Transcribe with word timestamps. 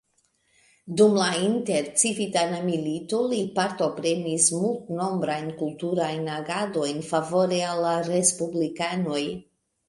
Dum 0.99 1.17
la 1.17 1.25
intercivitana 1.47 2.61
milito 2.69 3.19
li 3.33 3.41
partoprenas 3.59 4.47
multnombrajn 4.61 5.53
kulturajn 5.61 6.33
agadojn 6.37 7.05
favore 7.11 7.61
al 7.69 7.85
la 7.89 7.93
respublikanoj. 8.11 9.23